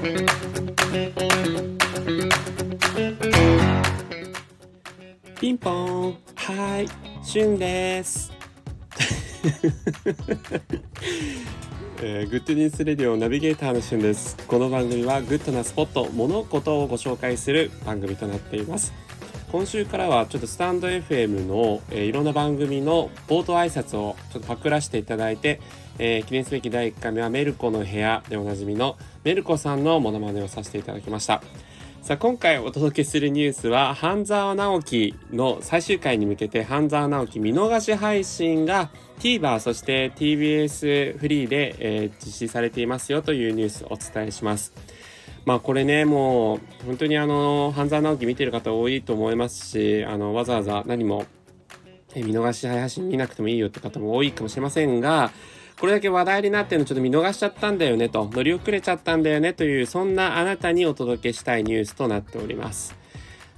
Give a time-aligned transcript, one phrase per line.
[0.00, 0.08] ピ
[5.52, 6.16] ンポーン。
[6.36, 6.88] はい
[7.26, 8.32] しゅんです。
[12.02, 14.38] えー、グッドニュースレディオナビゲーターのしゅんです。
[14.46, 18.94] この番組はグッドなスポット物事をご紹介する番組となっています。
[19.50, 25.60] 今週からはちょっとスタンド FM の、えー、いろんな番組の冒頭挨拶をちょっとパクらせていただいて、
[25.98, 31.42] えー、記念すべき第1回目はメルコの部屋でおなじみのメルコさんのモノマネをさせていただきました
[32.00, 44.72] さあ今回お届けするニュースは半沢直樹の最終回に向けて半沢直樹見逃し配信が TVer そして TBS フリーで、えー、実施されていますよというニュースをお伝えします。
[45.44, 51.24] まあこれねもう本当にあの半沢直樹見てる方多いと思いますしあのわざわざ何も
[52.14, 55.30] 見逃し配信見なくてもいいよって方も多いかもしれませんが
[55.80, 62.94] これだけ話題になってるのちょっと見逃しちゃったんだよねと、乗り遅れちゃったんだよねという、そんなあなたにお届けしたいニュースとなっております。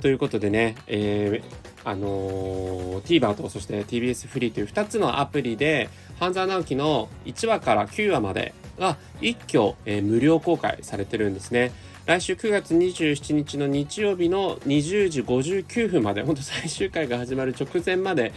[0.00, 5.88] ということでね、えー、あのー、TVer とそして TBS フリーという2つのアプリで、
[6.20, 11.72] 半沢直樹の1話から9話までが一挙、えー、無料公開されてるんですね。
[12.06, 18.32] 来週9月27日の日曜日の20時59分まで、本当最終回が始まる直前まで、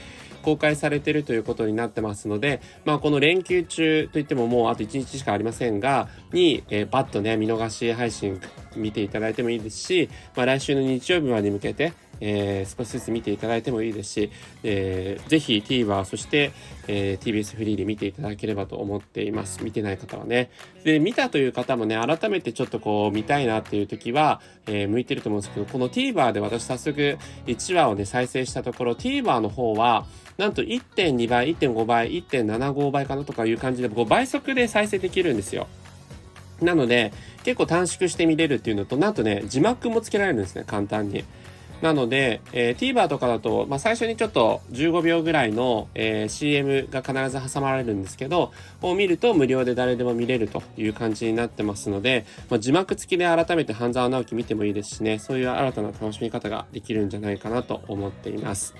[0.47, 8.39] 公開されてるということになってますので、まあ、この連休中といってももうあと1日しかありませんが、に、えー、パッとね、見逃し配信
[8.77, 14.31] 見ていただいてもいいですし、まあ、来週の日曜日までに向けて、えー、少しずつ見ていただいてもいいですし、
[14.63, 16.51] えー、ぜひ TVer そして、
[16.87, 19.63] えー、TBS フリーで見ていただければと思っています。
[19.63, 20.49] 見てない方はね。
[20.83, 30.05] で見たという方もね改めてちょっとこう見たいなっていう時は、えー、向いてると思うんですけどこの TVer で私早速1話をね再生したところ TVer の方は
[30.37, 35.67] なんと1.2倍1.5倍1.75倍かなとかいう感じでこう倍速で再生できるんですよ。
[36.61, 37.11] なので
[37.43, 41.23] 結構短縮して見れるっていうのとなんとね字幕もつけられるんですね簡単に。
[41.81, 58.73] なので、えー、TVer とかだと、まあ、最初にちょっと15秒ぐらいの、えー、CM が必ず挟まれるんですけど、を見ると無料で誰でも見れるという感じになってますので、まあ、字幕付きで改めて半沢直樹見てもいいですしね、そういう新たな楽しみ方ができるんじゃないかなと思っています。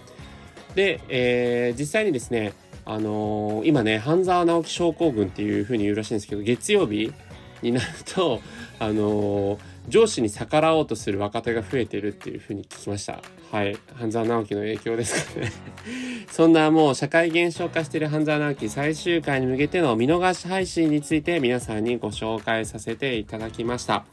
[0.73, 2.53] で、えー、実際にですね、
[2.85, 7.13] あのー、今ね、半沢直樹症候群っていう風に言うらしいんですけど、月曜日
[7.61, 8.41] になると、
[8.79, 13.21] あのー上司に逆らおうとする若手が増えてるっていうふうに聞きました。
[13.51, 13.77] はい。
[13.95, 15.51] 半沢直樹の影響ですかね
[16.29, 24.03] そんなもう社会現象化している半沢直樹最終回に向けての見逃し配信について皆さんにご紹介させていただきました。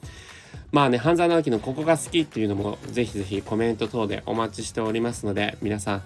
[0.71, 6.03] まあね、半沢直樹のここが好きっていうのもぜひぜひコメント等でお待ちしておりますので皆さん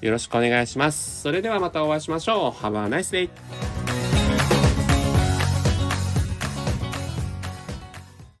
[0.00, 1.22] よろしくお願いします。
[1.22, 2.62] それではまたお会いしましょう。
[2.62, 3.65] Have a nice day!